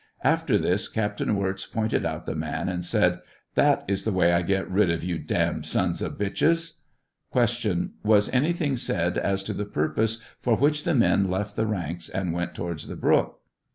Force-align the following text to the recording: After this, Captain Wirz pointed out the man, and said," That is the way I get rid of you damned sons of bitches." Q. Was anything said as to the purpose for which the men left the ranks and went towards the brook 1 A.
After 0.23 0.57
this, 0.57 0.89
Captain 0.89 1.35
Wirz 1.35 1.67
pointed 1.67 2.07
out 2.07 2.25
the 2.25 2.33
man, 2.33 2.69
and 2.69 2.83
said," 2.83 3.19
That 3.53 3.85
is 3.87 4.03
the 4.03 4.11
way 4.11 4.33
I 4.33 4.41
get 4.41 4.67
rid 4.67 4.89
of 4.89 5.03
you 5.03 5.19
damned 5.19 5.67
sons 5.67 6.01
of 6.01 6.17
bitches." 6.17 6.79
Q. 7.31 7.91
Was 8.03 8.27
anything 8.29 8.77
said 8.77 9.19
as 9.19 9.43
to 9.43 9.53
the 9.53 9.63
purpose 9.65 10.19
for 10.39 10.55
which 10.57 10.85
the 10.85 10.95
men 10.95 11.29
left 11.29 11.55
the 11.55 11.67
ranks 11.67 12.09
and 12.09 12.33
went 12.33 12.55
towards 12.55 12.87
the 12.87 12.95
brook 12.95 13.27
1 13.27 13.27
A. 13.27 13.37